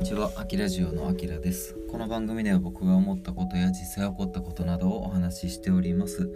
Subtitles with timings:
[0.00, 1.76] にちは、あきラジオのあきらです。
[1.90, 6.32] この番組では僕が思ったことや実際起こったことなどをお話ししております。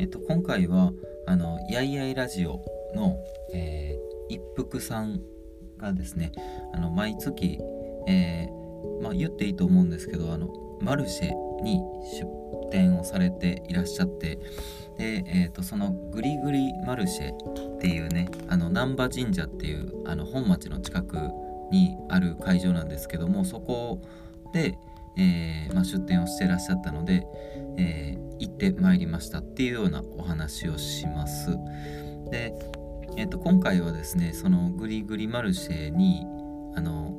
[0.00, 0.92] えっと、今回は、
[1.26, 3.18] あの、やいやいラジオの、
[3.52, 5.20] えー、一服さん
[5.76, 6.32] がですね、
[6.72, 7.58] あの、毎月、
[8.08, 10.48] えー、まあ、言っていいと思うんですけど、あの、
[10.80, 11.82] マルシェに
[12.18, 12.26] 出
[12.70, 14.38] 店をされていらっしゃって、
[14.96, 21.16] で、えーと、そのグリグリマルシェっていうねあの難波神社っていうあの本町の近く
[21.72, 24.00] にある会場なんですけどもそこ
[24.52, 24.78] で、
[25.16, 27.26] えー、まあ、出店をしてらっしゃったので、
[27.78, 31.58] えー、行ってまいりましたっていうようなお話をします。
[32.30, 32.54] で、
[33.16, 36.24] えーと、今回はですねそのグリグリマルシェに
[36.76, 37.16] あの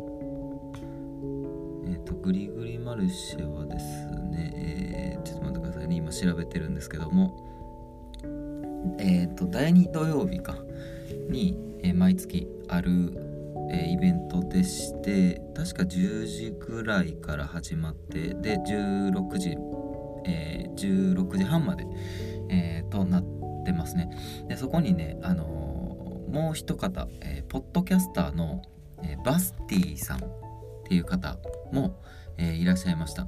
[1.86, 3.86] えっ、ー、とグリグリマルシェはです
[4.32, 7.36] ね、えー、ちょっと待ってくださいね今調べてるんですけども
[9.00, 10.58] えっ、ー、と第2土曜日か
[11.30, 13.33] に、えー、毎月ある
[13.74, 19.58] え、イベントでして確か10時ぐらいから始まってで16時、
[20.26, 21.86] えー、16時半まで、
[22.50, 23.24] えー、となっ
[23.66, 24.10] てますね。
[24.48, 25.46] でそこにね、あの
[26.30, 28.62] もう一方、えポッドキャスターの、
[29.04, 30.22] えバスティさんっ
[30.86, 31.38] ていう方
[31.72, 32.02] も、
[32.38, 33.28] えいらっしゃいました。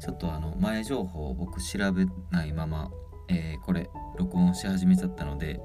[0.00, 2.90] ちょっとあの前情報を僕調べないまま、
[3.28, 5.60] えこれ録音し始めちゃったので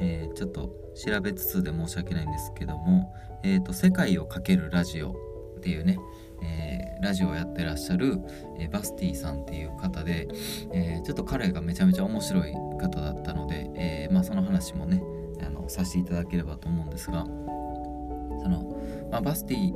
[0.00, 5.12] え、ちょっと調べつつで申し訳ないんですけども「えーと、世界をかけるラジオ」
[5.58, 5.98] っていうね、
[6.42, 8.18] えー、ラジオをやってらっしゃる、
[8.58, 10.28] えー、バスティさんっていう方で、
[10.72, 15.02] えー、ちょっと彼がめちゃめちゃ面白い方だったので、えまあ、その話もね
[15.42, 17.30] あのさせていただければと思うんですがそ
[18.48, 18.76] の、
[19.10, 19.72] まあ、バスティ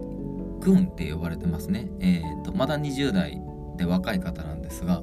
[0.60, 3.40] 君って呼ばれてますね、えーとまだ20代
[3.76, 5.00] で若い方なんですが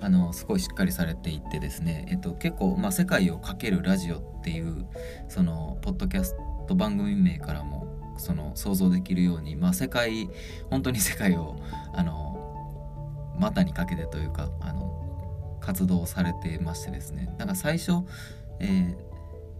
[0.00, 4.86] あのすごいしっかりされていてですね、えっと、結構、まあ、世界をかけるラジオっていう
[5.28, 6.36] そのポッドキャス
[6.68, 7.88] ト番組名からも
[8.18, 10.28] その想像できるように、まあ、世界
[10.70, 11.56] 本当に世界を
[11.92, 17.34] あの股にかけてというかあの活動されてましてですね。
[17.38, 18.04] なんか最初、
[18.58, 18.96] えー、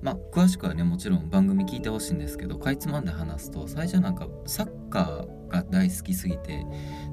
[0.02, 6.64] まあ詳しくはねもちろん番組聞いてほしいんですけどかいつまんで話すと最初なんかサッカーが大好きすぎて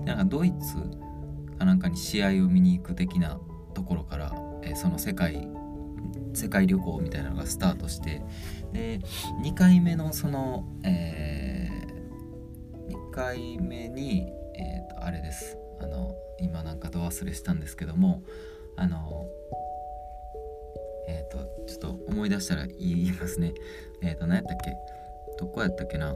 [0.05, 0.77] なんかドイツ
[1.63, 3.39] なんかに試合を見に行く的な
[3.73, 4.33] ところから、
[4.63, 5.47] えー、その世界
[6.33, 8.21] 世界旅行みたいなのがスタートして
[8.73, 8.99] で
[9.41, 15.57] 2回目のその、えー、2回目に、えーと、あれです。
[15.79, 18.21] あの今なんかど忘れしたんですけども
[18.75, 19.25] あの
[21.07, 23.53] えっ、ー、とちょっと思い出したら言いますね。
[24.01, 24.73] えっ、ー、と何やったっけ？
[25.39, 26.13] どこやったっけな？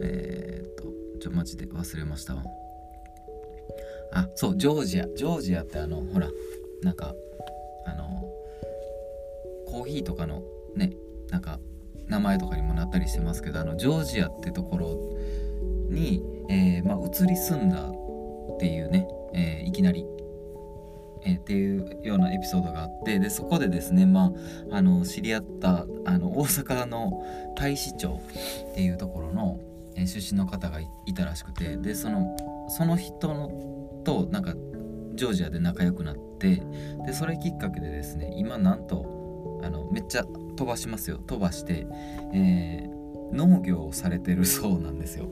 [0.00, 0.84] えっ、ー、と
[1.20, 2.44] ちょマジで忘れましたわ。
[4.14, 5.06] あそうジョージア。
[5.08, 6.28] ジョージアってあのほら
[6.82, 7.14] なんか
[7.86, 8.04] あの
[9.66, 10.42] コーヒーとかの
[10.76, 10.92] ね
[11.30, 11.58] なんか
[12.06, 15.18] 名前とかにもなったりしてますけどあのジョージアってところ
[15.90, 20.04] に、えー、まあ、移り住んだっていうね、えー、いきなり、
[21.24, 24.32] えー、っていうようなエピソードがあってでそこでですね、ま
[24.70, 27.24] あ、あの知り合ったあの大阪の
[27.56, 28.20] 大使町
[28.70, 29.58] っていうところの、
[29.96, 32.36] え出身の方がいたらしくてでその
[32.68, 34.54] その人のとなんか
[35.14, 36.62] ジョージアで仲良くなって
[37.06, 40.24] でそれきっかけでですね今なんとあのめっちゃ
[40.56, 41.86] 飛ばしますよ飛ばして、
[42.32, 45.26] えー、農業をされてるそうなんですよ。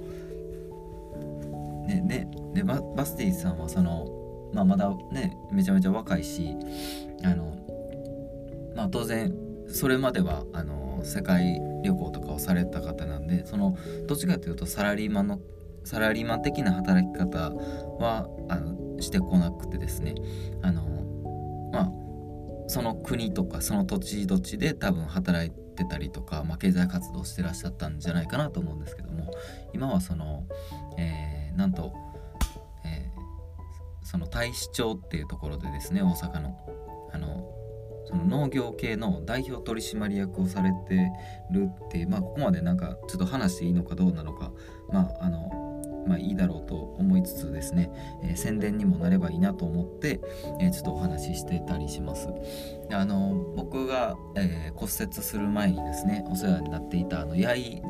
[1.86, 4.06] ね、ででバスティさんはその、
[4.52, 6.54] まあ、まだねめちゃめちゃ若いし
[7.24, 7.56] あの、
[8.76, 9.34] まあ、当然
[9.68, 15.40] それまではあの世界旅行とかをされた方なんでそのどっちかというとサラリーマンの
[15.84, 20.15] サラリーマン的な働き方はあのしてこなくてですね。
[20.62, 20.82] あの
[21.72, 21.93] まあ
[22.69, 29.31] その国とかその土地土地で多分働いてたりとか、まあ、経済活動してらっしゃったんじゃないかなと思うんですけども。
[29.72, 30.44] 今はその、
[30.98, 31.93] えー、なんと、
[32.84, 36.59] えー、その大使町っていうところでですね大阪の
[37.12, 37.49] あの
[38.04, 41.11] その農業系の代表取締役をされて
[41.50, 44.52] るってまあここまでなんかちょっと話していいのかどうなのか。
[44.90, 45.62] まああの
[46.06, 47.90] まあ、いいだろうと思いつつですね、
[48.22, 50.20] えー、宣伝にもなればいいなと思って、
[50.60, 52.28] えー、ちょっとお話ししてたりします。
[52.90, 57.82] あの僕が、えー、骨折する前にですねお世話になっていたあのやい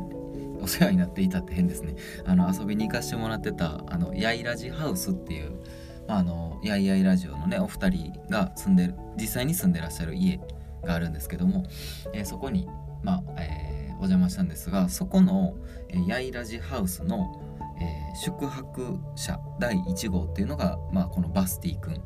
[0.60, 5.60] お世話になっていたって変ですねあの遊びに行かしてもらってたあのやいラジハウスっていう
[6.06, 10.40] あのやいやいラジオのねお二人が住んでる実際に住んでらっしゃる家
[10.84, 11.64] があるんですけども、
[12.12, 12.66] えそこに
[13.02, 15.54] まあ、えお邪魔したんですがそこの、
[15.88, 17.41] えやいラジハウスの
[17.80, 22.00] えー、宿泊者第1号っていうのが、まあ、このバスティ君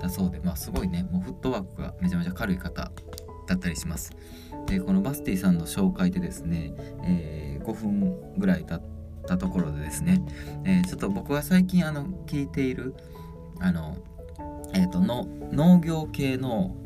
[0.00, 2.90] だそうで、まあ、すごいねもうフットワークがめちゃめちゃ軽い方
[3.46, 4.12] だったりします。
[4.66, 6.74] でこのバスティさんの紹介でですね、
[7.04, 8.82] えー、5分ぐらい経っ
[9.26, 10.22] たところでですね、
[10.64, 12.94] えー、ちょっと僕が最近あの聞いている
[13.60, 13.96] あの
[14.74, 16.76] え、ー、との農業系の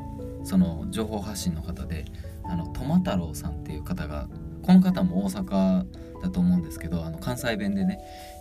[0.45, 2.05] その情報発信の方で
[2.45, 4.29] あのとまたろうさんっていう方が
[4.63, 5.85] この方も大阪
[6.23, 7.99] だと思うんですけどあの関西弁でね、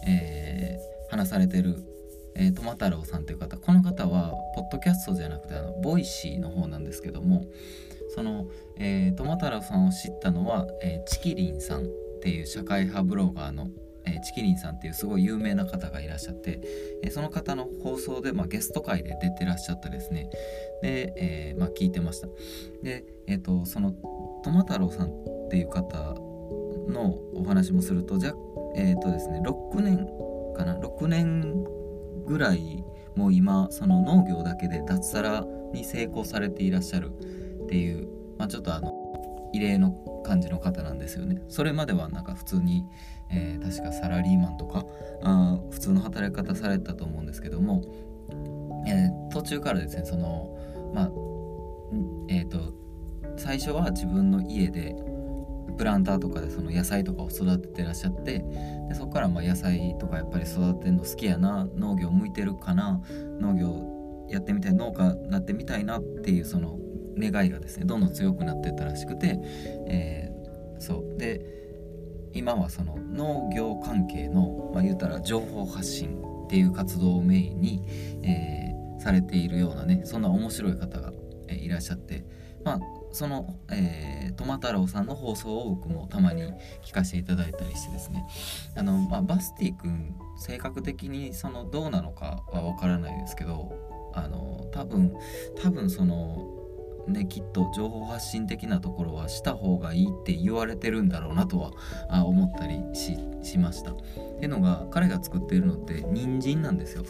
[0.07, 1.83] えー、話されてる、
[2.35, 7.45] えー、とまたろうさんっていう方この方はポッドキャストじゃなくてあの Voicy の方なんですけども
[8.15, 8.47] その、
[8.77, 11.87] えー、トマ太郎さんを知ったのは、えー、チキリンさんっ
[12.21, 13.67] ていう社会派ブロガーの
[14.03, 16.59] えー、チキリンさんっていうすごい有名な方がいらっしゃって、
[17.03, 20.29] えー、その方の放送で、まあ、ゲスト会で出てらっしゃったですね。
[20.81, 22.27] で、えー、まあ、聞いてました。
[22.81, 23.91] で、えーと、その
[24.43, 25.11] トマ太郎さんっ
[25.49, 26.15] ていう方
[26.87, 28.33] のお話もするとじゃ
[28.75, 30.07] えっ、とですね6年
[30.55, 31.63] かな6年
[32.25, 32.83] ぐらい
[33.15, 38.07] もう今その農業だけで脱サラに成功されていらっしゃるっていう、
[38.37, 38.93] まあ、ちょっとあの
[39.53, 39.91] 異例の
[40.23, 41.41] 感じの方なんですよね。
[41.49, 42.85] それまではなんか普通に、
[43.29, 44.85] えー、確かサラリーマンとか
[45.23, 47.83] あ普通の働き方されたと思うんですけども、
[48.87, 50.57] えー、途中からですねその
[50.93, 51.11] まあ
[52.29, 52.73] えっ、ー、と
[53.37, 54.95] 最初は自分の家で
[55.81, 58.45] プランターとかでその野菜とかを育ててらっしゃって
[58.87, 63.01] でそこからま野菜とかやっぱり育てるの好きやな農業向いてるかな
[63.39, 66.77] 農業やってみたい農家になってみたいなっていうその
[67.17, 69.39] 願いがですねどんどん強くなってったらしくて、
[69.87, 71.17] えー、そう。
[71.17, 71.41] で
[72.33, 77.81] 今はその農業関係の、まあ、言うたら情報発信っていう活動をメインに、
[78.21, 81.11] えー、されているようなねそんな面白い方が、
[81.47, 82.23] え、いらっしゃって
[82.63, 86.43] まあその、えー、トマ太郎さんの放送を僕もたまに
[86.83, 88.25] 聞かせていただいたりしてですね
[88.75, 93.73] あの、まあ、バスティ君性格的にそのどうなのかは分からないですけど
[94.13, 95.13] あの多分
[95.61, 96.57] 多分その
[97.07, 101.71] ねきっと情報発信的なところはした方がいいって言われてるんだろうなとは
[102.09, 103.91] あ思ったりしました。
[103.91, 103.95] っ
[104.39, 107.03] ていうのが彼が作っているのって人参なんですよ。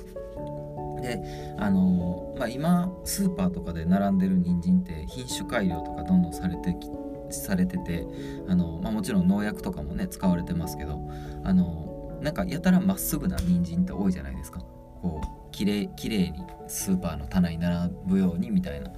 [1.02, 1.22] で
[1.58, 6.90] あのまあ、今スーパーとかで並んでる人参って品種改良とかどんどんされてき
[7.34, 8.06] されてて
[8.48, 11.00] あの、まあ、もちろん農薬とかもね使われてますけど
[11.44, 14.60] あのなんかやたらまっすぐな人参って多いじゃないですか。
[15.02, 18.92] こうきれいきれいにスーパーの棚に並ぶようにみたいな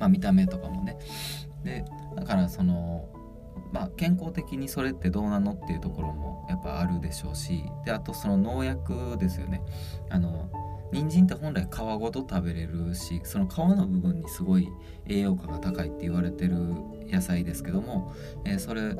[0.00, 0.98] まあ、見た目とかもね。
[1.62, 1.84] で
[2.16, 3.08] だからその
[3.72, 9.62] まあ、健康的にそれってどうなのっていうところもやっぱあるでしょうしであとその農薬ですよね。
[10.08, 10.50] あの
[10.92, 14.68] 人参って本来皮ごと食べれるしその皮の部分にすごい
[15.06, 16.56] 栄養価が高いって言われてる
[17.08, 18.14] 野菜ですけども、
[18.44, 18.96] えー、それ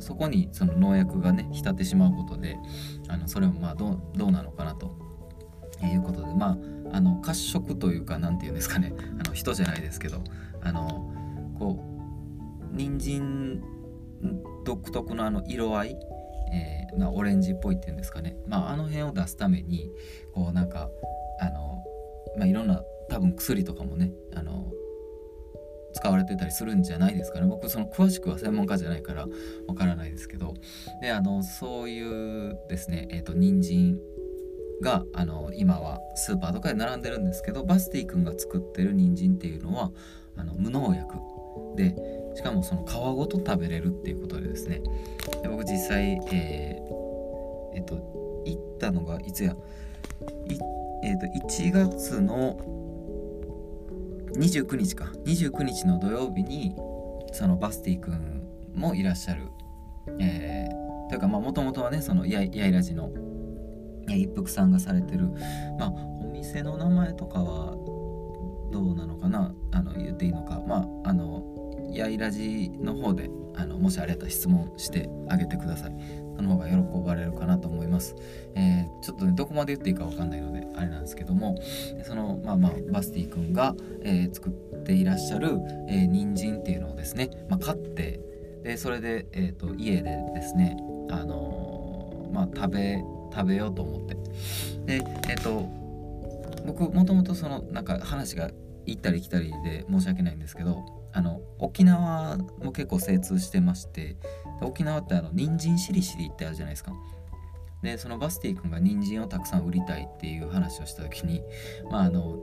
[0.00, 2.56] そこにその農薬がね浸ってしまうことで
[3.08, 4.96] あのそれもまあどうどうなのかなと
[5.82, 6.58] いうことでま
[6.92, 10.22] ああの褐色というか何て言うんですかねあの人じゃないですけど
[10.62, 11.12] あの
[11.58, 11.84] こ
[12.72, 13.62] う人参
[14.64, 15.96] 独特のあの色合い、
[16.52, 19.90] えー、まあ、オレンジっぽいっていうんですかね、まあ、あの辺を出すために
[20.32, 20.90] こうなんか
[21.40, 21.82] あの、
[22.36, 24.70] まあ、いろんな多分薬とかもねあの
[25.94, 27.46] 使われてたりするんじゃないですかね。
[27.46, 29.26] 僕その詳しくは専門家じゃないから
[29.66, 30.54] わからないですけど。
[31.00, 33.98] であのそういうですねえっ、ー、と人参
[34.80, 39.90] があの今はスーパーとかで並んでるんですけどバスティ君が作ってる人参っていうのは
[40.36, 41.16] あの無農薬
[41.74, 41.96] で
[42.36, 44.80] しかもその皮ごと食べれるっていうことでですね。
[45.42, 47.96] で僕実際えー、えっと
[48.44, 49.56] 行ったのがいつや
[50.46, 50.67] 行っ
[51.08, 52.58] えっと1月の
[54.34, 55.06] 29日か。
[55.24, 56.76] 29日の土曜日に
[57.32, 58.42] そのバスティ君
[58.74, 59.44] もいらっしゃる。
[60.20, 63.10] えー、というかまあもともとはねそのややいらじの
[64.06, 65.28] 一服さんがされてる。
[65.78, 67.72] まあお店の名前とかは
[68.70, 69.54] どうなのかな？
[69.72, 70.62] あの言っていいのか。
[70.66, 71.42] まああの
[71.90, 76.27] やいらじの方であのもしあれやったら質問してあげてください。
[76.42, 78.14] の方が喜ばれるかなと思います、
[78.54, 81.56] えー、ちょっとねどこまで言っていいかわかんないのであれなんですけども
[82.04, 84.52] そのまあまあバスティ君が、えー、作っ
[84.84, 88.20] ていらっしゃる、えー、人参っていうのをですね、まあ、買って
[88.62, 90.76] でそれで、えーと、家でですね
[91.10, 93.02] あのまあ食べ
[93.32, 94.16] 食べようと思って。
[94.86, 95.68] でえっ、ー、と
[96.66, 98.50] 僕もともとそのなんか話が
[98.86, 104.16] 行ったり来たりで申し訳ないんですけどあの沖縄も結構精通してまして
[104.60, 106.92] 沖縄ってあの人参しりしりってあるじゃないですか。
[107.82, 111.42] でそのバスティ君が人参をたくさん売りたいっていう話をした時に
[111.90, 112.36] まああの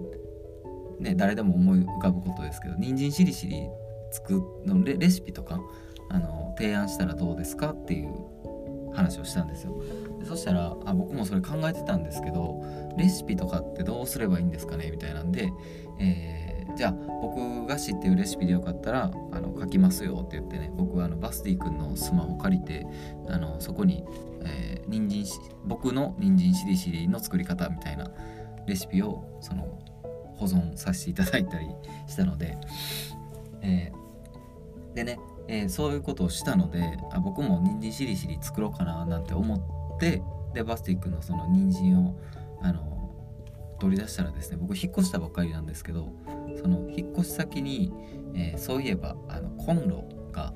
[1.00, 3.68] ね誰でも思い浮かぶことですけど人参しりしり
[4.12, 5.60] 作のレレシピとか
[6.10, 8.14] あの提案したらどうですかっていう
[8.94, 9.78] 話をしたんですよ。
[10.20, 12.64] でそしたらあ僕もそれ考えてたんですけど
[12.98, 15.52] レシピとかってどうすればいいんですかねみたいなんで、
[16.00, 16.45] えー、
[16.76, 16.92] じゃあ
[17.22, 22.86] 僕が知ってるレシピでよかったらあの書きますよって言ってね僕はあのバスティ君のスマホ借りて
[23.30, 24.04] あのそこに、
[24.44, 28.12] えー、人参し僕の人参しりしりの作り方みたいな
[28.68, 29.80] レシピをその
[30.38, 31.68] 保存させていただいたり
[32.08, 32.58] したので、
[33.62, 39.56] えー、でね、えー、そういうことをしたのであ僕も人参しりしり作ろうかななんて思
[39.96, 40.22] って
[40.54, 42.20] でバスティックのその人参を
[42.62, 42.96] あの
[43.80, 46.10] 取り出したらですね僕引っ越したばっかりなんですけど
[46.62, 47.92] その引っ越し先に、
[48.34, 50.54] えー、そういえばあのコンロが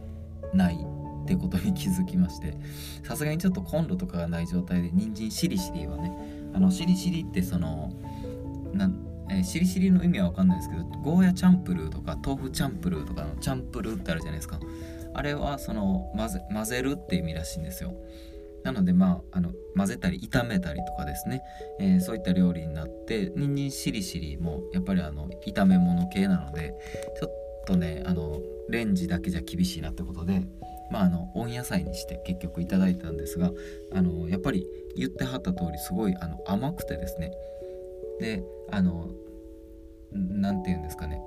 [0.53, 2.55] ないってことに気づきまして
[3.03, 6.11] さすがにちょっとコンロとかがない状態で人参しりしりはね
[6.53, 7.93] あのしりしりってその
[8.73, 8.89] な
[9.31, 14.59] え、しりしりの意味は分かんないですけどゴーヤチャンプルーとか豆腐チャンプルーとかのチャンプルーってあるじゃないですか。
[15.13, 17.93] あれはその混ぜ混ぜるって意味らしいんですよ。
[18.63, 21.41] なのでまああの混ぜたり炒めたりとかですね、
[21.79, 26.73] えー、そういった料理になってにんにんしりしりもやっぱりあの炒め物系なので
[27.19, 30.41] ちょっとねあのレンジだけじゃ厳しいなってことで
[30.91, 33.51] まああの温野菜にして結局いただいたんですが
[33.93, 37.31] あのやっぱり言ってはった通りすごいあの甘くてですね。
[38.19, 39.09] であの
[40.11, 41.17] 何て言うんですかね。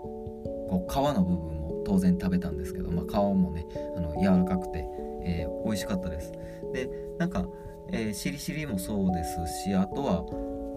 [0.68, 4.84] こう皮の部分も当然食べたんですけど、まあ、皮もねあの柔らかくて、
[5.24, 6.32] えー、美味しかったです。
[6.72, 6.88] で
[7.18, 7.46] なんか、
[7.90, 10.24] えー、しりしりもそうですしあとは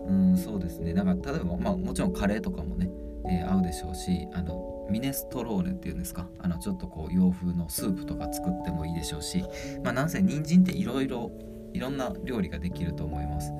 [0.08, 0.94] うんそうですね。
[0.94, 2.90] なんか例えば、まあ、もちろんカレーとかもね、
[3.28, 6.28] えー、合うでしょうしあのミネストローネっていうんですか？
[6.40, 9.44] あのちょっとこう洋風のスープとか作ってもいいでしょうし
[9.84, 11.32] まあなんせ人参っていろいろ
[11.74, 13.52] いろんな料理ができると思います。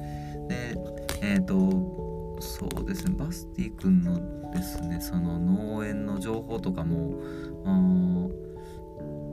[0.48, 0.78] で
[1.22, 3.16] えっ、ー、とそうですね。
[3.18, 7.16] バスティ君のですねその農園の情報とかも
[7.66, 7.70] あ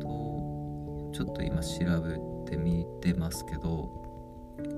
[0.01, 3.89] とちょっと今調べてみてますけど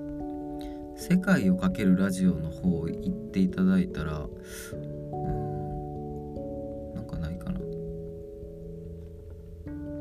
[0.97, 4.29] 「世界をかけるラジオ」の方行っていただいたら
[5.13, 7.59] うんなんかないかな。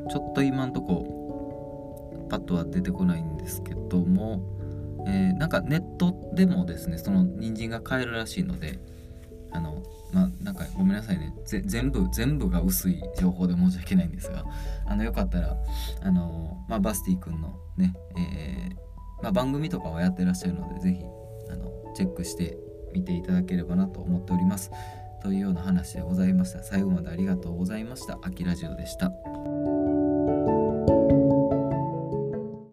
[0.08, 4.40] ちょっと今んとこパッとは出てこないんですけども、
[5.06, 8.78] えー、なんかネットでもですねその人参が買えるらしいので
[9.50, 9.82] あの
[10.74, 11.34] ごめんなさいね。
[11.46, 14.44] 全部全部が薄い情報で申し訳ないんですが
[14.86, 15.56] あのよかったら
[16.02, 21.04] あの、まあ、バスティ君のね、えー、まあ、番組とかはやってらっしゃるので是非
[21.50, 22.58] あのチェックして
[22.92, 24.70] みていただければなと思っております。
[25.22, 26.62] というような話でございました。
[26.62, 28.18] 最後までありがとうございました。
[28.22, 29.10] あきラジオでした。